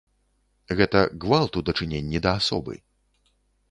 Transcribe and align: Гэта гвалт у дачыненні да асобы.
Гэта 0.79 1.03
гвалт 1.27 1.53
у 1.63 1.65
дачыненні 1.71 2.25
да 2.27 2.37
асобы. 2.43 2.73